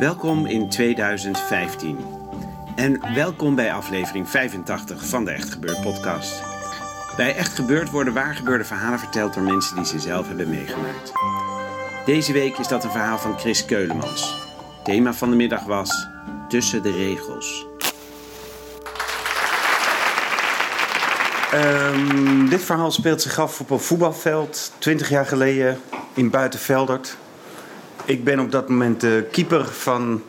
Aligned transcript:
Welkom 0.00 0.46
in 0.46 0.68
2015. 0.68 1.98
En 2.76 3.14
welkom 3.14 3.54
bij 3.54 3.72
aflevering 3.72 4.28
85 4.28 5.06
van 5.06 5.24
de 5.24 5.30
Echt 5.30 5.50
Gebeurd 5.50 5.80
podcast. 5.80 6.42
Bij 7.16 7.36
Echt 7.36 7.54
Gebeurd 7.54 7.90
worden 7.90 8.14
waargebeurde 8.14 8.64
verhalen 8.64 8.98
verteld 8.98 9.34
door 9.34 9.42
mensen 9.42 9.76
die 9.76 9.84
ze 9.84 9.98
zelf 9.98 10.26
hebben 10.26 10.48
meegemaakt. 10.48 11.12
Deze 12.04 12.32
week 12.32 12.58
is 12.58 12.68
dat 12.68 12.84
een 12.84 12.90
verhaal 12.90 13.18
van 13.18 13.38
Chris 13.38 13.64
Keulemans. 13.64 14.36
Thema 14.84 15.12
van 15.12 15.30
de 15.30 15.36
middag 15.36 15.64
was 15.64 16.08
Tussen 16.48 16.82
de 16.82 16.92
regels. 16.92 17.66
Ehm, 21.52 22.48
dit 22.48 22.62
verhaal 22.62 22.90
speelt 22.90 23.22
zich 23.22 23.38
af 23.38 23.60
op 23.60 23.70
een 23.70 23.80
voetbalveld 23.80 24.72
20 24.78 25.08
jaar 25.08 25.26
geleden 25.26 25.80
in 26.14 26.30
Buitenveldert. 26.30 27.16
Ik 28.10 28.24
ben 28.24 28.40
op 28.40 28.52
dat 28.52 28.68
moment 28.68 29.00
de 29.00 29.26
keeper 29.30 29.64
van 29.64 30.22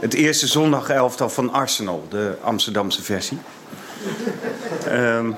het 0.00 0.14
eerste 0.14 0.46
zondagelftal 0.46 1.30
van 1.30 1.52
Arsenal, 1.52 2.06
de 2.10 2.34
Amsterdamse 2.42 3.02
versie. 3.02 3.38
Ehm, 4.86 5.28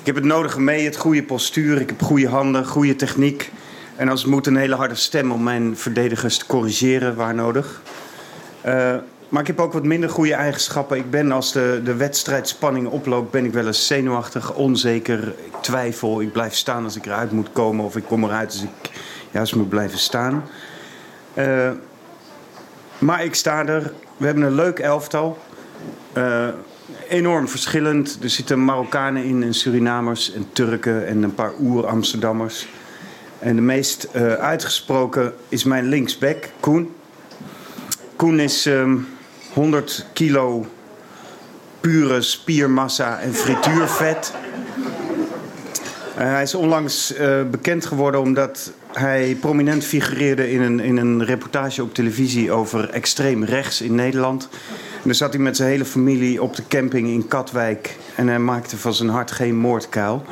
ik 0.00 0.06
heb 0.06 0.14
het 0.14 0.24
nodige 0.24 0.60
mee, 0.60 0.84
het 0.84 0.96
goede 0.96 1.22
postuur, 1.22 1.80
ik 1.80 1.88
heb 1.88 2.02
goede 2.02 2.28
handen, 2.28 2.66
goede 2.66 2.96
techniek. 2.96 3.52
En 3.96 4.08
als 4.08 4.22
het 4.22 4.30
moet 4.30 4.46
een 4.46 4.56
hele 4.56 4.74
harde 4.74 4.94
stem 4.94 5.32
om 5.32 5.42
mijn 5.42 5.76
verdedigers 5.76 6.38
te 6.38 6.46
corrigeren 6.46 7.14
waar 7.14 7.34
nodig. 7.34 7.82
Eh, 8.60 8.94
maar 9.28 9.40
ik 9.40 9.46
heb 9.46 9.60
ook 9.60 9.72
wat 9.72 9.84
minder 9.84 10.10
goede 10.10 10.34
eigenschappen. 10.34 10.96
Ik 10.96 11.10
ben 11.10 11.32
als 11.32 11.52
de, 11.52 11.80
de 11.84 11.94
wedstrijdspanning 11.94 12.88
oploopt, 12.88 13.30
ben 13.30 13.44
ik 13.44 13.52
wel 13.52 13.66
eens 13.66 13.86
zenuwachtig, 13.86 14.54
onzeker. 14.54 15.28
Ik 15.28 15.54
twijfel, 15.60 16.20
ik 16.20 16.32
blijf 16.32 16.54
staan 16.54 16.84
als 16.84 16.96
ik 16.96 17.06
eruit 17.06 17.32
moet 17.32 17.52
komen 17.52 17.84
of 17.84 17.96
ik 17.96 18.04
kom 18.04 18.24
eruit 18.24 18.52
als 18.52 18.62
ik 18.62 18.90
juist 19.30 19.54
moet 19.54 19.68
blijven 19.68 19.98
staan. 19.98 20.44
Uh, 21.34 21.70
maar 22.98 23.24
ik 23.24 23.34
sta 23.34 23.66
er. 23.66 23.92
We 24.16 24.26
hebben 24.26 24.44
een 24.44 24.54
leuk 24.54 24.78
elftal. 24.78 25.38
Uh, 26.16 26.48
enorm 27.08 27.48
verschillend. 27.48 28.18
Er 28.22 28.30
zitten 28.30 28.64
Marokkanen 28.64 29.24
in 29.24 29.42
en 29.42 29.54
Surinamers 29.54 30.32
en 30.32 30.46
Turken 30.52 31.06
en 31.06 31.22
een 31.22 31.34
paar 31.34 31.52
oer-Amsterdammers. 31.60 32.68
En 33.38 33.56
de 33.56 33.62
meest 33.62 34.08
uh, 34.16 34.32
uitgesproken 34.32 35.34
is 35.48 35.64
mijn 35.64 35.84
linksback, 35.84 36.50
Koen. 36.60 36.94
Koen 38.16 38.40
is 38.40 38.66
um, 38.66 39.08
100 39.52 40.06
kilo 40.12 40.66
pure 41.80 42.22
spiermassa 42.22 43.20
en 43.20 43.34
frituurvet. 43.34 44.32
Uh, 46.18 46.20
hij 46.20 46.42
is 46.42 46.54
onlangs 46.54 47.18
uh, 47.18 47.42
bekend 47.50 47.86
geworden 47.86 48.20
omdat 48.20 48.72
hij 48.92 49.36
prominent 49.40 49.84
figureerde 49.84 50.50
in 50.50 50.60
een, 50.62 50.80
in 50.80 50.96
een 50.96 51.24
reportage 51.24 51.82
op 51.82 51.94
televisie 51.94 52.52
over 52.52 52.90
extreem 52.90 53.44
rechts 53.44 53.80
in 53.80 53.94
Nederland. 53.94 54.48
En 54.72 55.02
dan 55.02 55.14
zat 55.14 55.32
hij 55.32 55.42
met 55.42 55.56
zijn 55.56 55.68
hele 55.68 55.84
familie 55.84 56.42
op 56.42 56.56
de 56.56 56.62
camping 56.68 57.08
in 57.08 57.28
Katwijk 57.28 57.96
en 58.14 58.28
hij 58.28 58.38
maakte 58.38 58.76
van 58.76 58.94
zijn 58.94 59.08
hart 59.08 59.30
geen 59.30 59.56
moordkuil. 59.56 60.24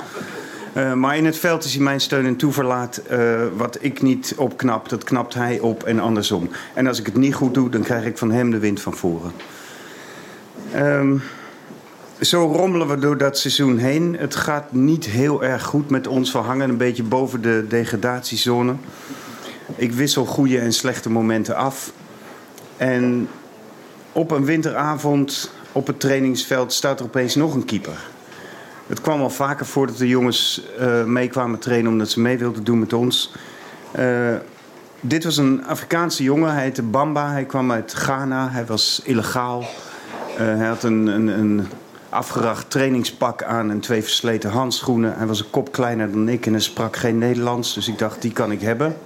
Uh, 0.77 0.93
maar 0.93 1.17
in 1.17 1.25
het 1.25 1.39
veld 1.39 1.65
is 1.65 1.75
hij 1.75 1.83
mijn 1.83 2.01
steun 2.01 2.27
en 2.27 2.37
toeverlaat. 2.37 3.03
Uh, 3.11 3.41
wat 3.57 3.79
ik 3.81 4.03
niet 4.03 4.35
opknap, 4.37 4.89
dat 4.89 5.05
knapt 5.05 5.35
hij 5.35 5.59
op 5.59 5.83
en 5.83 6.01
andersom. 6.01 6.51
En 6.75 6.87
als 6.87 6.99
ik 6.99 7.07
het 7.07 7.17
niet 7.17 7.35
goed 7.35 7.55
doe, 7.55 7.71
dan 7.71 7.83
krijg 7.83 8.05
ik 8.05 8.19
van 8.19 8.31
hem 8.31 8.51
de 8.51 8.59
wind 8.59 8.81
van 8.81 8.95
voren. 8.95 9.33
Um, 10.77 11.23
zo 12.23 12.47
rommelen 12.47 12.89
we 12.89 12.99
door 12.99 13.17
dat 13.17 13.39
seizoen 13.39 13.79
heen. 13.79 14.17
Het 14.19 14.37
gaat 14.37 14.73
niet 14.73 15.05
heel 15.05 15.45
erg 15.45 15.63
goed 15.63 15.91
met 15.91 16.07
ons. 16.07 16.33
We 16.33 16.39
hangen 16.39 16.69
een 16.69 16.77
beetje 16.77 17.03
boven 17.03 17.43
de 17.43 17.65
degradatiezone. 17.69 18.75
Ik 19.77 19.93
wissel 19.93 20.25
goede 20.25 20.59
en 20.59 20.73
slechte 20.73 21.11
momenten 21.11 21.57
af. 21.57 21.93
En 22.77 23.29
op 24.13 24.31
een 24.31 24.45
winteravond 24.45 25.53
op 25.73 25.87
het 25.87 26.01
trainingsveld 26.01 26.73
staat 26.73 26.99
er 27.01 27.07
opeens 27.07 27.35
nog 27.35 27.55
een 27.55 27.65
keeper. 27.65 28.11
Het 28.87 29.01
kwam 29.01 29.21
al 29.21 29.31
vaker 29.31 29.67
voor 29.67 29.87
dat 29.87 29.97
de 29.97 30.09
jongens 30.09 30.63
uh, 30.81 31.05
meekwamen 31.05 31.59
trainen 31.59 31.91
omdat 31.91 32.11
ze 32.11 32.21
mee 32.21 32.39
wilden 32.39 32.65
doen 32.65 32.79
met 32.79 32.93
ons. 32.93 33.33
Uh, 33.99 34.37
dit 35.01 35.25
was 35.25 35.37
een 35.37 35.65
Afrikaanse 35.65 36.23
jongen, 36.23 36.53
hij 36.53 36.63
heette 36.63 36.83
Bamba. 36.83 37.31
Hij 37.31 37.45
kwam 37.45 37.73
uit 37.73 37.93
Ghana, 37.93 38.51
hij 38.51 38.67
was 38.67 39.01
illegaal. 39.05 39.61
Uh, 39.61 40.37
hij 40.37 40.67
had 40.67 40.83
een, 40.83 41.07
een, 41.07 41.27
een 41.27 41.67
afgeracht 42.13 42.71
trainingspak 42.71 43.43
aan 43.43 43.71
en 43.71 43.81
twee 43.81 44.03
versleten 44.03 44.51
handschoenen. 44.51 45.17
Hij 45.17 45.27
was 45.27 45.41
een 45.41 45.51
kop 45.51 45.73
kleiner 45.73 46.13
dan 46.13 46.29
ik 46.29 46.47
en 46.47 46.53
hij 46.53 46.61
sprak 46.61 46.97
geen 46.97 47.19
Nederlands. 47.19 47.75
Dus 47.75 47.89
ik 47.89 47.99
dacht, 47.99 48.23
die 48.23 48.33
kan 48.33 48.53
ik 48.53 48.61
hebben. 48.61 48.97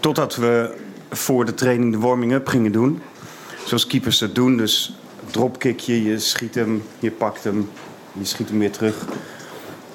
Totdat 0.00 0.36
we 0.36 0.76
voor 1.10 1.44
de 1.44 1.54
training 1.54 1.92
de 1.92 1.98
warming-up 1.98 2.46
gingen 2.46 2.72
doen. 2.72 3.02
Zoals 3.64 3.86
keepers 3.86 4.18
dat 4.18 4.34
doen. 4.34 4.56
Dus 4.56 4.96
dropkickje, 5.30 6.02
je 6.02 6.18
schiet 6.18 6.54
hem, 6.54 6.82
je 6.98 7.10
pakt 7.10 7.44
hem, 7.44 7.70
je 8.12 8.24
schiet 8.24 8.48
hem 8.48 8.58
weer 8.58 8.72
terug. 8.72 9.04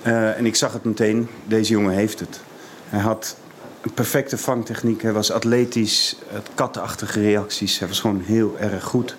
Uh, 0.04 0.38
en 0.38 0.46
ik 0.46 0.56
zag 0.56 0.74
het 0.74 0.84
meteen, 0.84 1.30
deze 1.46 1.72
jongen 1.72 1.94
heeft 1.94 2.20
het. 2.20 2.42
Hij 2.90 3.00
had 3.00 3.38
een 3.82 3.94
perfecte 3.94 4.38
vangtechniek. 4.38 5.02
Hij 5.02 5.14
was 5.14 5.32
atletisch, 5.32 6.16
het 6.28 6.50
katachtige 6.56 7.22
reacties. 7.22 7.80
Hij 7.80 7.88
was 7.88 8.00
gewoon 8.00 8.22
heel 8.26 8.56
erg 8.60 8.84
goed. 8.84 9.16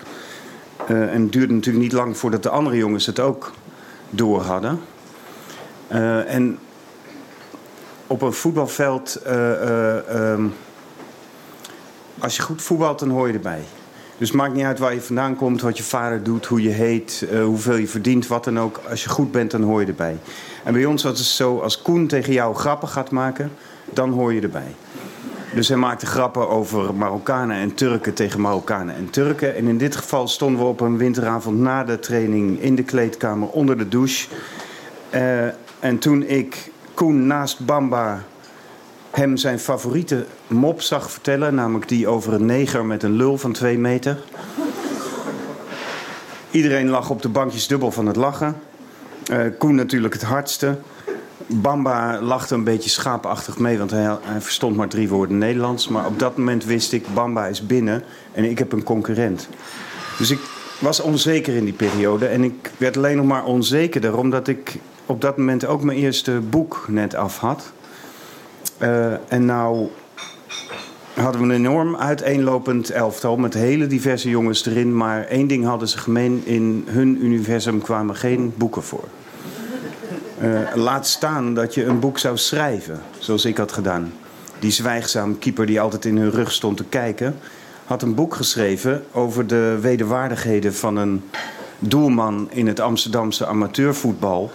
Uh, 0.88 1.12
en 1.12 1.22
het 1.22 1.32
duurde 1.32 1.54
natuurlijk 1.54 1.84
niet 1.84 1.92
lang 1.92 2.16
voordat 2.16 2.42
de 2.42 2.48
andere 2.48 2.76
jongens 2.76 3.06
het 3.06 3.20
ook 3.20 3.52
door 4.10 4.40
hadden. 4.40 4.80
Uh, 5.92 6.34
en 6.34 6.58
op 8.06 8.22
een 8.22 8.32
voetbalveld, 8.32 9.20
uh, 9.26 10.32
um, 10.32 10.52
als 12.18 12.36
je 12.36 12.42
goed 12.42 12.62
voetbalt, 12.62 12.98
dan 12.98 13.10
hoor 13.10 13.28
je 13.28 13.34
erbij. 13.34 13.62
Dus 14.18 14.28
het 14.28 14.36
maakt 14.36 14.54
niet 14.54 14.64
uit 14.64 14.78
waar 14.78 14.94
je 14.94 15.00
vandaan 15.00 15.36
komt, 15.36 15.60
wat 15.60 15.76
je 15.76 15.82
vader 15.82 16.22
doet, 16.22 16.46
hoe 16.46 16.62
je 16.62 16.70
heet, 16.70 17.26
hoeveel 17.44 17.76
je 17.76 17.88
verdient, 17.88 18.26
wat 18.26 18.44
dan 18.44 18.60
ook. 18.60 18.80
Als 18.90 19.02
je 19.02 19.08
goed 19.08 19.32
bent, 19.32 19.50
dan 19.50 19.62
hoor 19.62 19.80
je 19.80 19.86
erbij. 19.86 20.18
En 20.64 20.72
bij 20.72 20.84
ons 20.84 21.02
was 21.02 21.18
het 21.18 21.28
zo, 21.28 21.58
als 21.58 21.82
Koen 21.82 22.06
tegen 22.06 22.32
jou 22.32 22.54
grappen 22.54 22.88
gaat 22.88 23.10
maken, 23.10 23.50
dan 23.84 24.10
hoor 24.10 24.32
je 24.32 24.40
erbij. 24.40 24.74
Dus 25.54 25.68
hij 25.68 25.76
maakte 25.76 26.06
grappen 26.06 26.48
over 26.48 26.94
Marokkanen 26.94 27.56
en 27.56 27.74
Turken 27.74 28.14
tegen 28.14 28.40
Marokkanen 28.40 28.94
en 28.94 29.10
Turken. 29.10 29.56
En 29.56 29.66
in 29.66 29.78
dit 29.78 29.96
geval 29.96 30.28
stonden 30.28 30.60
we 30.60 30.66
op 30.66 30.80
een 30.80 30.96
winteravond 30.96 31.58
na 31.58 31.84
de 31.84 31.98
training 31.98 32.60
in 32.60 32.74
de 32.74 32.82
kleedkamer 32.82 33.48
onder 33.48 33.78
de 33.78 33.88
douche. 33.88 34.28
Uh, 35.14 35.44
en 35.80 35.98
toen 35.98 36.22
ik 36.22 36.70
Koen 36.94 37.26
naast 37.26 37.66
Bamba 37.66 38.22
hem 39.10 39.36
zijn 39.36 39.58
favoriete 39.58 40.26
mop 40.46 40.80
zag 40.80 41.10
vertellen, 41.10 41.54
namelijk 41.54 41.88
die 41.88 42.08
over 42.08 42.32
een 42.32 42.46
neger 42.46 42.84
met 42.84 43.02
een 43.02 43.16
lul 43.16 43.38
van 43.38 43.52
twee 43.52 43.78
meter. 43.78 44.18
Iedereen 46.50 46.88
lag 46.88 47.10
op 47.10 47.22
de 47.22 47.28
bankjes 47.28 47.66
dubbel 47.66 47.90
van 47.90 48.06
het 48.06 48.16
lachen. 48.16 48.56
Uh, 49.30 49.38
Koen 49.58 49.74
natuurlijk 49.74 50.14
het 50.14 50.22
hardste. 50.22 50.78
Bamba 51.46 52.20
lachte 52.20 52.54
een 52.54 52.64
beetje 52.64 52.90
schaapachtig 52.90 53.58
mee, 53.58 53.78
want 53.78 53.90
hij, 53.90 54.16
hij, 54.22 54.40
verstond 54.40 54.76
maar 54.76 54.88
drie 54.88 55.08
woorden 55.08 55.38
Nederlands. 55.38 55.88
Maar 55.88 56.06
op 56.06 56.18
dat 56.18 56.36
moment 56.36 56.64
wist 56.64 56.92
ik, 56.92 57.14
Bamba 57.14 57.46
is 57.46 57.66
binnen 57.66 58.02
en 58.32 58.44
ik 58.44 58.58
heb 58.58 58.72
een 58.72 58.82
concurrent. 58.82 59.48
Dus 60.18 60.30
ik 60.30 60.38
was 60.78 61.00
onzeker 61.00 61.54
in 61.56 61.64
die 61.64 61.74
periode. 61.74 62.26
En 62.26 62.44
ik 62.44 62.70
werd 62.76 62.96
alleen 62.96 63.16
nog 63.16 63.26
maar 63.26 63.44
onzekerder, 63.44 64.16
omdat 64.16 64.48
ik 64.48 64.76
op 65.06 65.20
dat 65.20 65.36
moment 65.36 65.66
ook 65.66 65.82
mijn 65.82 65.98
eerste 65.98 66.40
boek 66.50 66.84
net 66.88 67.14
af 67.14 67.38
had. 67.38 67.72
Uh, 68.78 69.32
en 69.32 69.44
nou 69.44 69.88
hadden 71.14 71.40
we 71.40 71.46
een 71.46 71.54
enorm 71.54 71.96
uiteenlopend 71.96 72.90
elftal 72.90 73.36
met 73.36 73.54
hele 73.54 73.86
diverse 73.86 74.28
jongens 74.28 74.66
erin. 74.66 74.96
Maar 74.96 75.24
één 75.24 75.46
ding 75.46 75.64
hadden 75.64 75.88
ze 75.88 75.98
gemeen, 75.98 76.42
in 76.44 76.84
hun 76.88 77.24
universum 77.24 77.80
kwamen 77.80 78.16
geen 78.16 78.52
boeken 78.56 78.82
voor. 78.82 79.08
Uh, 80.44 80.74
laat 80.74 81.06
staan 81.06 81.54
dat 81.54 81.74
je 81.74 81.84
een 81.84 82.00
boek 82.00 82.18
zou 82.18 82.36
schrijven, 82.36 83.00
zoals 83.18 83.44
ik 83.44 83.56
had 83.56 83.72
gedaan. 83.72 84.12
Die 84.58 84.70
zwijgzame 84.70 85.34
keeper 85.34 85.66
die 85.66 85.80
altijd 85.80 86.04
in 86.04 86.16
hun 86.16 86.30
rug 86.30 86.52
stond 86.52 86.76
te 86.76 86.84
kijken, 86.84 87.36
had 87.84 88.02
een 88.02 88.14
boek 88.14 88.34
geschreven 88.34 89.04
over 89.12 89.46
de 89.46 89.78
wederwaardigheden 89.80 90.74
van 90.74 90.96
een 90.96 91.22
doelman 91.78 92.48
in 92.50 92.66
het 92.66 92.80
Amsterdamse 92.80 93.46
amateurvoetbal. 93.46 94.50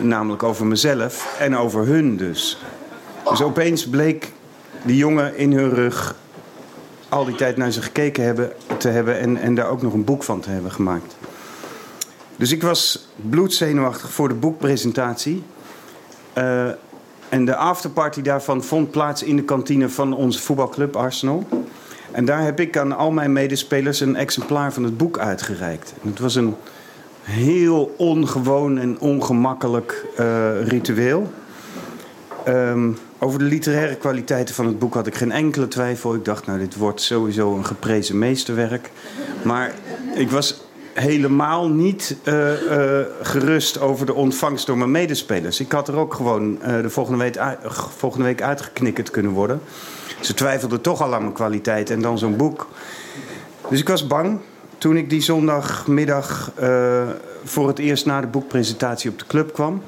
Namelijk 0.00 0.42
over 0.42 0.66
mezelf 0.66 1.36
en 1.38 1.56
over 1.56 1.86
hun 1.86 2.16
dus. 2.16 2.58
Dus 3.30 3.42
opeens 3.42 3.88
bleek 3.88 4.32
die 4.82 4.96
jongen 4.96 5.36
in 5.36 5.52
hun 5.52 5.70
rug 5.70 6.14
al 7.08 7.24
die 7.24 7.34
tijd 7.34 7.56
naar 7.56 7.70
ze 7.70 7.82
gekeken 7.82 8.24
hebben, 8.24 8.52
te 8.76 8.88
hebben 8.88 9.18
en, 9.18 9.36
en 9.36 9.54
daar 9.54 9.68
ook 9.68 9.82
nog 9.82 9.92
een 9.92 10.04
boek 10.04 10.22
van 10.22 10.40
te 10.40 10.50
hebben 10.50 10.72
gemaakt. 10.72 11.16
Dus 12.38 12.52
ik 12.52 12.62
was 12.62 13.08
bloedzenuwachtig 13.16 14.12
voor 14.12 14.28
de 14.28 14.34
boekpresentatie. 14.34 15.42
Uh, 16.38 16.68
en 17.28 17.44
de 17.44 17.56
afterparty 17.56 18.22
daarvan 18.22 18.62
vond 18.62 18.90
plaats 18.90 19.22
in 19.22 19.36
de 19.36 19.42
kantine 19.42 19.88
van 19.88 20.12
onze 20.12 20.38
voetbalclub 20.38 20.96
Arsenal. 20.96 21.46
En 22.10 22.24
daar 22.24 22.44
heb 22.44 22.60
ik 22.60 22.76
aan 22.76 22.96
al 22.96 23.10
mijn 23.10 23.32
medespelers 23.32 24.00
een 24.00 24.16
exemplaar 24.16 24.72
van 24.72 24.84
het 24.84 24.96
boek 24.96 25.18
uitgereikt. 25.18 25.94
Het 26.02 26.18
was 26.18 26.34
een 26.34 26.54
heel 27.22 27.94
ongewoon 27.96 28.78
en 28.78 28.98
ongemakkelijk 28.98 30.06
uh, 30.20 30.62
ritueel. 30.62 31.32
Um, 32.48 32.98
over 33.18 33.38
de 33.38 33.44
literaire 33.44 33.96
kwaliteiten 33.96 34.54
van 34.54 34.66
het 34.66 34.78
boek 34.78 34.94
had 34.94 35.06
ik 35.06 35.14
geen 35.14 35.32
enkele 35.32 35.68
twijfel. 35.68 36.14
Ik 36.14 36.24
dacht, 36.24 36.46
nou, 36.46 36.58
dit 36.58 36.76
wordt 36.76 37.00
sowieso 37.00 37.54
een 37.54 37.66
geprezen 37.66 38.18
meesterwerk. 38.18 38.90
Maar 39.42 39.74
ik 40.14 40.30
was 40.30 40.60
helemaal 41.00 41.68
niet 41.68 42.16
uh, 42.24 42.62
uh, 42.62 43.00
gerust 43.22 43.80
over 43.80 44.06
de 44.06 44.14
ontvangst 44.14 44.66
door 44.66 44.78
mijn 44.78 44.90
medespelers. 44.90 45.60
Ik 45.60 45.72
had 45.72 45.88
er 45.88 45.96
ook 45.96 46.14
gewoon 46.14 46.58
uh, 46.62 46.82
de 46.82 46.90
volgende 46.90 47.18
week, 47.18 47.38
volgende 47.96 48.24
week 48.24 48.42
uitgeknikkerd 48.42 49.10
kunnen 49.10 49.32
worden. 49.32 49.60
Ze 50.20 50.34
twijfelden 50.34 50.80
toch 50.80 51.02
al 51.02 51.14
aan 51.14 51.22
mijn 51.22 51.32
kwaliteit 51.32 51.90
en 51.90 52.02
dan 52.02 52.18
zo'n 52.18 52.36
boek. 52.36 52.68
Dus 53.68 53.80
ik 53.80 53.88
was 53.88 54.06
bang 54.06 54.40
toen 54.78 54.96
ik 54.96 55.10
die 55.10 55.20
zondagmiddag 55.20 56.52
voor 57.44 57.68
het 57.68 57.78
eerst 57.78 58.06
na 58.06 58.20
de 58.20 58.26
boekpresentatie 58.26 59.10
op 59.10 59.18
de 59.18 59.26
club 59.26 59.52
kwam. 59.52 59.82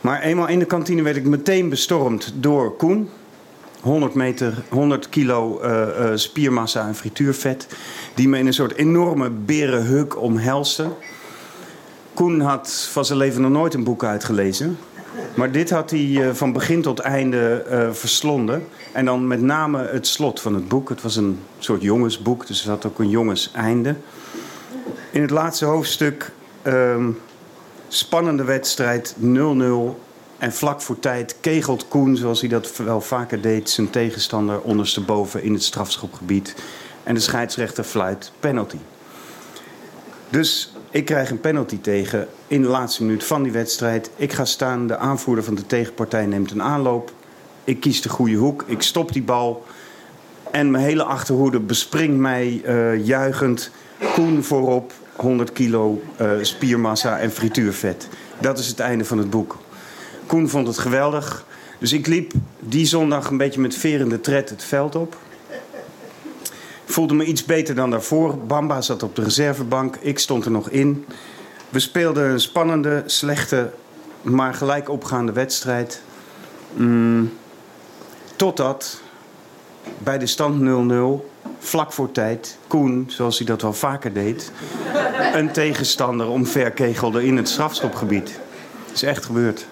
Maar 0.00 0.20
eenmaal 0.20 0.48
in 0.48 0.58
de 0.58 0.64
kantine 0.64 1.02
werd 1.02 1.16
ik 1.16 1.24
meteen 1.24 1.68
bestormd 1.68 2.32
door 2.34 2.76
Koen. 2.76 3.08
100, 3.82 4.14
meter, 4.14 4.62
100 4.68 5.08
kilo 5.08 5.60
uh, 5.62 5.70
uh, 5.70 6.10
spiermassa 6.14 6.86
en 6.86 6.94
frituurvet. 6.94 7.66
Die 8.14 8.28
me 8.28 8.38
in 8.38 8.46
een 8.46 8.52
soort 8.52 8.74
enorme 8.74 9.30
berenhuk 9.30 10.20
omhelste. 10.20 10.88
Koen 12.14 12.40
had 12.40 12.88
van 12.90 13.04
zijn 13.04 13.18
leven 13.18 13.42
nog 13.42 13.50
nooit 13.50 13.74
een 13.74 13.84
boek 13.84 14.04
uitgelezen. 14.04 14.78
Maar 15.34 15.52
dit 15.52 15.70
had 15.70 15.90
hij 15.90 16.00
uh, 16.00 16.30
van 16.30 16.52
begin 16.52 16.82
tot 16.82 16.98
einde 16.98 17.64
verslonden. 17.92 18.66
En 18.92 19.04
dan 19.04 19.26
met 19.26 19.40
name 19.40 19.86
het 19.86 20.06
slot 20.06 20.40
van 20.40 20.54
het 20.54 20.68
boek. 20.68 20.88
Het 20.88 21.02
was 21.02 21.16
een 21.16 21.38
soort 21.58 21.82
jongensboek, 21.82 22.46
dus 22.46 22.58
het 22.58 22.68
had 22.68 22.86
ook 22.86 22.98
een 22.98 23.10
jongenseinde. 23.10 23.96
In 25.10 25.20
het 25.20 25.30
laatste 25.30 25.64
hoofdstuk 25.64 26.32
ehm, 26.62 27.10
Spannende 27.92 28.44
wedstrijd, 28.44 29.14
0-0. 29.20 29.24
En 30.42 30.52
vlak 30.52 30.80
voor 30.80 30.98
tijd 30.98 31.36
kegelt 31.40 31.88
Koen, 31.88 32.16
zoals 32.16 32.40
hij 32.40 32.48
dat 32.48 32.76
wel 32.76 33.00
vaker 33.00 33.40
deed, 33.40 33.70
zijn 33.70 33.90
tegenstander 33.90 34.60
ondersteboven 34.60 35.42
in 35.42 35.52
het 35.52 35.62
strafschopgebied. 35.62 36.54
En 37.02 37.14
de 37.14 37.20
scheidsrechter 37.20 37.84
fluit 37.84 38.32
penalty. 38.40 38.76
Dus 40.30 40.72
ik 40.90 41.04
krijg 41.04 41.30
een 41.30 41.40
penalty 41.40 41.80
tegen 41.80 42.28
in 42.46 42.62
de 42.62 42.68
laatste 42.68 43.04
minuut 43.04 43.24
van 43.24 43.42
die 43.42 43.52
wedstrijd. 43.52 44.10
Ik 44.16 44.32
ga 44.32 44.44
staan, 44.44 44.86
de 44.86 44.96
aanvoerder 44.96 45.44
van 45.44 45.54
de 45.54 45.66
tegenpartij 45.66 46.26
neemt 46.26 46.50
een 46.50 46.62
aanloop. 46.62 47.12
Ik 47.64 47.80
kies 47.80 48.02
de 48.02 48.08
goede 48.08 48.36
hoek, 48.36 48.64
ik 48.66 48.82
stop 48.82 49.12
die 49.12 49.22
bal. 49.22 49.64
En 50.50 50.70
mijn 50.70 50.84
hele 50.84 51.04
achterhoede 51.04 51.60
bespringt 51.60 52.18
mij 52.18 52.62
uh, 52.64 53.06
juichend. 53.06 53.70
Koen 54.14 54.42
voorop, 54.42 54.92
100 55.16 55.52
kilo 55.52 56.02
uh, 56.20 56.30
spiermassa 56.40 57.18
en 57.18 57.30
frituurvet. 57.30 58.08
Dat 58.40 58.58
is 58.58 58.66
het 58.66 58.80
einde 58.80 59.04
van 59.04 59.18
het 59.18 59.30
boek. 59.30 59.58
Koen 60.32 60.48
vond 60.48 60.66
het 60.66 60.78
geweldig. 60.78 61.44
Dus 61.78 61.92
ik 61.92 62.06
liep 62.06 62.32
die 62.60 62.86
zondag 62.86 63.30
een 63.30 63.36
beetje 63.36 63.60
met 63.60 63.74
verende 63.74 64.20
tred 64.20 64.50
het 64.50 64.64
veld 64.64 64.94
op. 64.94 65.16
Voelde 66.84 67.14
me 67.14 67.24
iets 67.24 67.44
beter 67.44 67.74
dan 67.74 67.90
daarvoor. 67.90 68.38
Bamba 68.38 68.80
zat 68.80 69.02
op 69.02 69.16
de 69.16 69.22
reservebank. 69.22 69.96
Ik 69.96 70.18
stond 70.18 70.44
er 70.44 70.50
nog 70.50 70.68
in. 70.68 71.06
We 71.68 71.78
speelden 71.78 72.30
een 72.30 72.40
spannende, 72.40 73.02
slechte, 73.06 73.70
maar 74.22 74.54
gelijk 74.54 74.88
opgaande 74.88 75.32
wedstrijd. 75.32 76.02
Mm, 76.72 77.32
totdat 78.36 79.00
bij 79.98 80.18
de 80.18 80.26
stand 80.26 80.60
0-0 80.60 81.30
vlak 81.58 81.92
voor 81.92 82.12
tijd 82.12 82.58
Koen, 82.66 83.04
zoals 83.08 83.38
hij 83.38 83.46
dat 83.46 83.62
wel 83.62 83.72
vaker 83.72 84.12
deed, 84.12 84.52
een 85.32 85.52
tegenstander 85.52 86.28
omverkegelde 86.28 87.24
in 87.24 87.36
het 87.36 87.48
strafschopgebied. 87.48 88.40
Is 88.92 89.02
echt 89.02 89.24
gebeurd. 89.24 89.66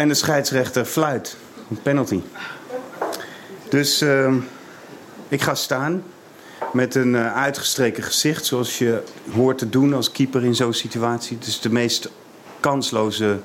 En 0.00 0.08
de 0.08 0.14
scheidsrechter 0.14 0.84
fluit. 0.84 1.36
Een 1.70 1.82
penalty. 1.82 2.20
Dus 3.68 4.02
uh, 4.02 4.34
ik 5.28 5.42
ga 5.42 5.54
staan 5.54 6.02
met 6.72 6.94
een 6.94 7.14
uh, 7.14 7.36
uitgestreken 7.36 8.02
gezicht, 8.02 8.44
zoals 8.44 8.78
je 8.78 9.02
hoort 9.32 9.58
te 9.58 9.68
doen 9.68 9.94
als 9.94 10.12
keeper 10.12 10.44
in 10.44 10.54
zo'n 10.54 10.72
situatie. 10.72 11.36
Het 11.36 11.46
is 11.46 11.60
de 11.60 11.70
meest 11.70 12.10
kansloze 12.60 13.40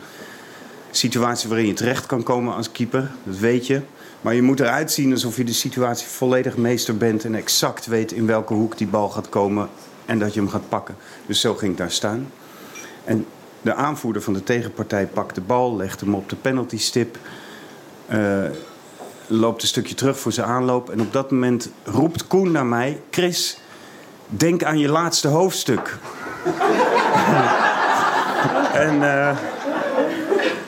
situatie 0.92 1.50
waarin 1.50 1.68
je 1.68 1.74
terecht 1.74 2.06
kan 2.06 2.24
komen 2.24 2.56
als 2.56 2.72
keeper. 2.72 3.12
Dat 3.24 3.38
weet 3.38 3.68
je. 3.68 3.82
Maar 4.22 4.34
je 4.34 4.42
moet 4.42 4.60
eruit 4.60 4.92
zien 4.92 5.12
alsof 5.12 5.38
je 5.38 5.44
de 5.44 5.54
situatie 5.54 6.08
volledig 6.08 6.58
meester 6.58 6.98
bent 6.98 7.26
en 7.26 7.36
exact 7.36 7.86
weet 7.86 8.12
in 8.12 8.26
welke 8.26 8.54
hoek 8.54 8.78
die 8.78 8.88
bal 8.88 9.10
gaat 9.10 9.30
komen 9.30 9.70
en 10.06 10.20
dat 10.20 10.34
je 10.34 10.40
hem 10.40 10.50
gaat 10.50 10.70
pakken. 10.70 10.96
Dus 11.26 11.40
zo 11.40 11.54
ging 11.54 11.72
ik 11.72 11.78
daar 11.78 11.92
staan. 11.92 12.32
En 13.04 13.26
de 13.66 13.74
aanvoerder 13.74 14.22
van 14.22 14.34
de 14.34 14.44
tegenpartij 14.44 15.06
pakt 15.06 15.36
de 15.36 15.42
bal, 15.42 15.76
legt 15.76 16.00
hem 16.00 16.16
op 16.16 16.30
de 16.30 16.36
penaltystip. 16.36 17.18
Uh, 18.14 18.44
loopt 19.28 19.62
een 19.62 19.68
stukje 19.68 19.96
terug 19.96 20.20
voor 20.20 20.32
zijn 20.32 20.48
aanloop. 20.48 20.90
En 20.90 21.02
op 21.02 21.14
dat 21.14 21.32
moment 21.32 21.70
roept 21.84 22.28
Koen 22.28 22.52
naar 22.52 22.66
mij: 22.66 23.02
Chris, 23.10 23.60
denk 24.28 24.64
aan 24.64 24.80
je 24.80 24.90
laatste 24.90 25.28
hoofdstuk. 25.28 25.98
en. 28.88 28.96
Uh, 28.96 29.38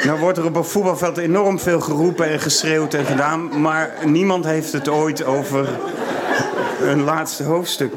nou 0.06 0.20
wordt 0.20 0.38
er 0.38 0.46
op 0.46 0.56
een 0.56 0.66
voetbalveld 0.66 1.18
enorm 1.18 1.60
veel 1.60 1.80
geroepen 1.80 2.30
en 2.30 2.40
geschreeuwd 2.40 2.94
en 2.94 3.06
gedaan, 3.06 3.62
maar 3.62 3.94
niemand 4.06 4.46
heeft 4.46 4.74
het 4.74 4.88
ooit 4.88 5.24
over 5.24 5.70
een 6.82 7.04
laatste 7.04 7.44
hoofdstuk. 7.44 7.94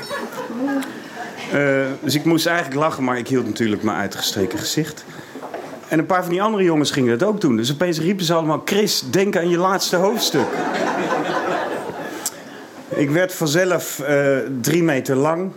Uh, 1.55 1.87
dus 2.01 2.15
ik 2.15 2.25
moest 2.25 2.47
eigenlijk 2.47 2.81
lachen, 2.81 3.05
maar 3.05 3.19
ik 3.19 3.29
hield 3.29 3.47
natuurlijk 3.47 3.83
mijn 3.83 3.97
uitgestreken 3.97 4.59
gezicht. 4.59 5.05
En 5.89 5.99
een 5.99 6.07
paar 6.07 6.23
van 6.23 6.33
die 6.33 6.43
andere 6.43 6.63
jongens 6.63 6.91
gingen 6.91 7.19
dat 7.19 7.29
ook 7.29 7.41
doen. 7.41 7.57
Dus 7.57 7.73
opeens 7.73 7.99
riepen 7.99 8.25
ze 8.25 8.35
allemaal: 8.35 8.63
Chris, 8.65 9.05
denk 9.11 9.37
aan 9.37 9.49
je 9.49 9.59
laatste 9.59 9.97
hoofdstuk. 9.97 10.47
ik 12.89 13.11
werd 13.11 13.35
vanzelf 13.35 14.03
uh, 14.09 14.37
drie 14.61 14.83
meter 14.83 15.17
lang. 15.17 15.51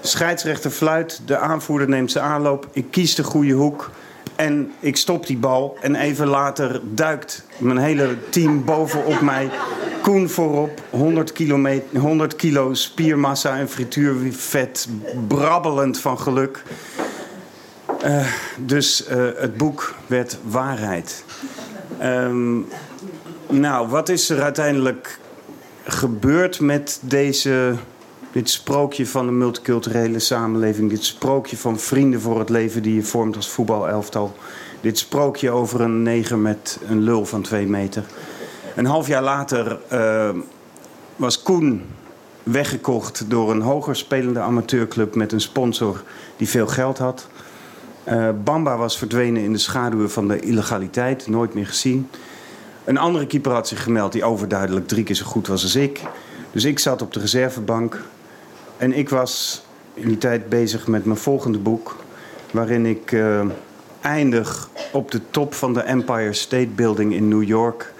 Scheidsrechter 0.00 0.70
fluit, 0.70 1.20
de 1.24 1.36
aanvoerder 1.36 1.88
neemt 1.88 2.10
zijn 2.10 2.24
aanloop. 2.24 2.68
Ik 2.72 2.86
kies 2.90 3.14
de 3.14 3.24
goede 3.24 3.52
hoek. 3.52 3.90
En 4.36 4.72
ik 4.80 4.96
stop 4.96 5.26
die 5.26 5.36
bal. 5.36 5.76
En 5.80 5.94
even 5.94 6.26
later 6.26 6.80
duikt 6.84 7.44
mijn 7.58 7.78
hele 7.78 8.16
team 8.30 8.64
bovenop 8.64 9.20
mij. 9.20 9.50
Koen 10.02 10.28
voorop, 10.28 10.82
100, 10.90 11.32
kilometer, 11.32 12.00
100 12.00 12.36
kilo 12.36 12.74
spiermassa 12.74 13.58
en 13.58 13.68
frituurvet. 13.68 14.88
Brabbelend 15.28 16.00
van 16.00 16.18
geluk. 16.18 16.62
Uh, 18.04 18.26
dus 18.58 19.08
uh, 19.10 19.28
het 19.36 19.56
boek 19.56 19.94
werd 20.06 20.38
waarheid. 20.42 21.24
Um, 22.02 22.66
nou, 23.48 23.88
wat 23.88 24.08
is 24.08 24.30
er 24.30 24.42
uiteindelijk 24.42 25.18
gebeurd 25.84 26.60
met 26.60 26.98
deze 27.02 27.74
dit 28.32 28.50
sprookje 28.50 29.06
van 29.06 29.26
de 29.26 29.32
multiculturele 29.32 30.18
samenleving. 30.18 30.90
Dit 30.90 31.04
sprookje 31.04 31.56
van 31.56 31.78
vrienden 31.78 32.20
voor 32.20 32.38
het 32.38 32.48
leven 32.48 32.82
die 32.82 32.94
je 32.94 33.02
vormt 33.02 33.36
als 33.36 33.48
voetbalelftal. 33.48 34.36
Dit 34.80 34.98
sprookje 34.98 35.50
over 35.50 35.80
een 35.80 36.02
neger 36.02 36.38
met 36.38 36.78
een 36.88 37.02
lul 37.02 37.24
van 37.24 37.42
twee 37.42 37.66
meter. 37.66 38.04
Een 38.78 38.86
half 38.86 39.06
jaar 39.06 39.22
later 39.22 39.78
uh, 39.92 40.28
was 41.16 41.42
Koen 41.42 41.84
weggekocht 42.42 43.30
door 43.30 43.50
een 43.50 43.60
hoger 43.60 43.96
spelende 43.96 44.40
amateurclub 44.40 45.14
met 45.14 45.32
een 45.32 45.40
sponsor 45.40 46.02
die 46.36 46.48
veel 46.48 46.66
geld 46.66 46.98
had. 46.98 47.28
Uh, 48.08 48.28
Bamba 48.44 48.76
was 48.76 48.98
verdwenen 48.98 49.42
in 49.42 49.52
de 49.52 49.58
schaduwen 49.58 50.10
van 50.10 50.28
de 50.28 50.40
illegaliteit, 50.40 51.26
nooit 51.26 51.54
meer 51.54 51.66
gezien. 51.66 52.08
Een 52.84 52.98
andere 52.98 53.26
keeper 53.26 53.52
had 53.52 53.68
zich 53.68 53.82
gemeld 53.82 54.12
die 54.12 54.24
overduidelijk 54.24 54.88
drie 54.88 55.04
keer 55.04 55.16
zo 55.16 55.26
goed 55.26 55.46
was 55.46 55.62
als 55.62 55.76
ik. 55.76 56.02
Dus 56.52 56.64
ik 56.64 56.78
zat 56.78 57.02
op 57.02 57.12
de 57.12 57.20
reservebank 57.20 58.02
en 58.76 58.92
ik 58.92 59.08
was 59.08 59.64
in 59.94 60.08
die 60.08 60.18
tijd 60.18 60.48
bezig 60.48 60.86
met 60.86 61.04
mijn 61.04 61.18
volgende 61.18 61.58
boek. 61.58 61.96
Waarin 62.50 62.86
ik 62.86 63.12
uh, 63.12 63.40
eindig 64.00 64.68
op 64.92 65.10
de 65.10 65.20
top 65.30 65.54
van 65.54 65.74
de 65.74 65.80
Empire 65.80 66.32
State 66.32 66.68
Building 66.74 67.12
in 67.12 67.28
New 67.28 67.42
York. 67.42 67.96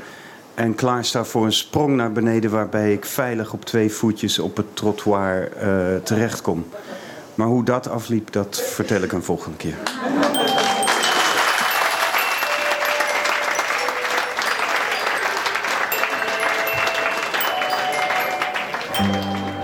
En 0.58 0.74
klaar 0.74 1.04
sta 1.04 1.24
voor 1.24 1.44
een 1.44 1.52
sprong 1.52 1.96
naar 1.96 2.12
beneden 2.12 2.50
waarbij 2.50 2.92
ik 2.92 3.04
veilig 3.04 3.52
op 3.52 3.64
twee 3.64 3.92
voetjes 3.92 4.38
op 4.38 4.56
het 4.56 4.76
trottoir 4.76 5.48
uh, 5.56 5.96
terechtkom. 6.02 6.66
Maar 7.34 7.46
hoe 7.46 7.64
dat 7.64 7.88
afliep, 7.88 8.32
dat 8.32 8.60
vertel 8.60 9.02
ik 9.02 9.12
een 9.12 9.22
volgende 9.22 9.56
keer. 9.56 9.74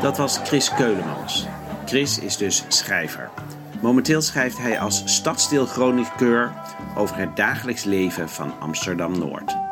Dat 0.02 0.16
was 0.16 0.38
Chris 0.44 0.74
Keulemans. 0.74 1.46
Chris 1.84 2.18
is 2.18 2.36
dus 2.36 2.64
schrijver. 2.68 3.30
Momenteel 3.80 4.22
schrijft 4.22 4.58
hij 4.58 4.80
als 4.80 5.02
stadsdeelchroniqueur 5.04 6.52
over 6.96 7.16
het 7.16 7.36
dagelijks 7.36 7.84
leven 7.84 8.28
van 8.28 8.52
Amsterdam-Noord. 8.60 9.63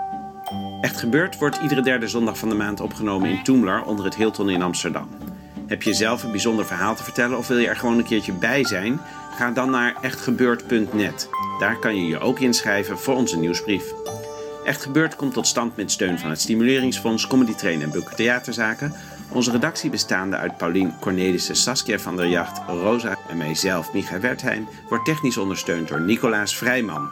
Echt 0.82 0.96
gebeurd 0.96 1.38
wordt 1.38 1.58
iedere 1.62 1.82
derde 1.82 2.08
zondag 2.08 2.38
van 2.38 2.48
de 2.48 2.54
maand 2.54 2.80
opgenomen 2.80 3.30
in 3.30 3.42
Toemler 3.42 3.84
onder 3.84 4.04
het 4.04 4.14
Hilton 4.14 4.50
in 4.50 4.62
Amsterdam. 4.62 5.08
Heb 5.66 5.82
je 5.82 5.94
zelf 5.94 6.22
een 6.22 6.30
bijzonder 6.30 6.66
verhaal 6.66 6.94
te 6.94 7.02
vertellen 7.02 7.38
of 7.38 7.48
wil 7.48 7.58
je 7.58 7.68
er 7.68 7.76
gewoon 7.76 7.98
een 7.98 8.04
keertje 8.04 8.32
bij 8.32 8.64
zijn? 8.64 9.00
Ga 9.36 9.50
dan 9.50 9.70
naar 9.70 9.96
echtgebeurd.net. 10.00 11.28
Daar 11.58 11.78
kan 11.78 11.96
je 11.96 12.06
je 12.06 12.18
ook 12.18 12.38
inschrijven 12.38 12.98
voor 12.98 13.14
onze 13.14 13.38
nieuwsbrief. 13.38 13.84
Echt 14.64 14.82
Gebeurd 14.82 15.16
komt 15.16 15.32
tot 15.32 15.46
stand 15.46 15.76
met 15.76 15.90
steun 15.90 16.18
van 16.18 16.30
het 16.30 16.40
Stimuleringsfonds, 16.40 17.26
Comedy 17.26 17.54
Train 17.54 17.82
en 17.82 17.90
Bukken 17.90 18.16
Theaterzaken. 18.16 18.94
Onze 19.28 19.50
redactie 19.50 19.90
bestaande 19.90 20.36
uit 20.36 20.56
Paulien 20.56 20.98
Cornelissen, 21.00 21.56
Saskia 21.56 21.98
van 21.98 22.16
der 22.16 22.28
Jacht, 22.28 22.60
Rosa 22.68 23.16
en 23.28 23.36
mijzelf, 23.36 23.92
Micha 23.92 24.20
Wertheim, 24.20 24.68
wordt 24.88 25.04
technisch 25.04 25.38
ondersteund 25.38 25.88
door 25.88 26.00
Nicolaas 26.00 26.56
Vrijman. 26.56 27.08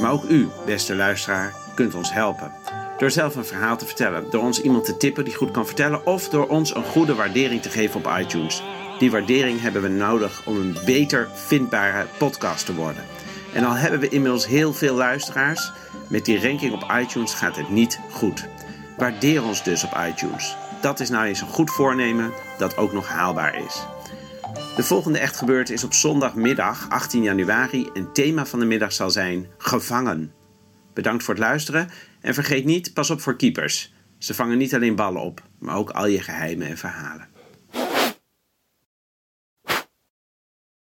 Maar 0.00 0.12
ook 0.12 0.24
u, 0.24 0.48
beste 0.66 0.94
luisteraar, 0.94 1.54
kunt 1.74 1.94
ons 1.94 2.12
helpen. 2.12 2.81
Door 3.02 3.10
zelf 3.10 3.36
een 3.36 3.44
verhaal 3.44 3.76
te 3.76 3.86
vertellen, 3.86 4.30
door 4.30 4.42
ons 4.42 4.60
iemand 4.60 4.84
te 4.84 4.96
tippen 4.96 5.24
die 5.24 5.34
goed 5.34 5.50
kan 5.50 5.66
vertellen 5.66 6.06
of 6.06 6.28
door 6.28 6.48
ons 6.48 6.74
een 6.74 6.84
goede 6.84 7.14
waardering 7.14 7.62
te 7.62 7.70
geven 7.70 8.04
op 8.04 8.12
iTunes. 8.18 8.62
Die 8.98 9.10
waardering 9.10 9.60
hebben 9.60 9.82
we 9.82 9.88
nodig 9.88 10.46
om 10.46 10.56
een 10.56 10.76
beter 10.84 11.28
vindbare 11.34 12.06
podcast 12.18 12.66
te 12.66 12.74
worden. 12.74 13.04
En 13.52 13.64
al 13.64 13.74
hebben 13.74 14.00
we 14.00 14.08
inmiddels 14.08 14.46
heel 14.46 14.72
veel 14.72 14.94
luisteraars, 14.94 15.72
met 16.08 16.24
die 16.24 16.42
ranking 16.42 16.72
op 16.72 16.92
iTunes 17.00 17.34
gaat 17.34 17.56
het 17.56 17.70
niet 17.70 18.00
goed. 18.10 18.48
Waardeer 18.96 19.44
ons 19.44 19.64
dus 19.64 19.84
op 19.84 19.98
iTunes. 20.08 20.56
Dat 20.80 21.00
is 21.00 21.10
nou 21.10 21.26
eens 21.26 21.40
een 21.40 21.46
goed 21.46 21.70
voornemen 21.70 22.32
dat 22.58 22.76
ook 22.76 22.92
nog 22.92 23.08
haalbaar 23.08 23.64
is. 23.64 23.86
De 24.76 24.82
volgende 24.82 25.18
echt 25.18 25.36
gebeurd 25.36 25.70
is 25.70 25.84
op 25.84 25.92
zondagmiddag 25.92 26.86
18 26.88 27.22
januari 27.22 27.90
en 27.94 28.12
thema 28.12 28.46
van 28.46 28.58
de 28.58 28.66
middag 28.66 28.92
zal 28.92 29.10
zijn 29.10 29.46
gevangen. 29.58 30.32
Bedankt 30.92 31.24
voor 31.24 31.34
het 31.34 31.42
luisteren 31.42 31.88
en 32.22 32.34
vergeet 32.34 32.64
niet, 32.64 32.94
pas 32.94 33.10
op 33.10 33.20
voor 33.20 33.36
keepers. 33.36 33.92
Ze 34.18 34.34
vangen 34.34 34.58
niet 34.58 34.74
alleen 34.74 34.96
ballen 34.96 35.22
op, 35.22 35.42
maar 35.58 35.76
ook 35.76 35.90
al 35.90 36.06
je 36.06 36.20
geheimen 36.20 36.66
en 36.66 36.78
verhalen. 36.78 37.28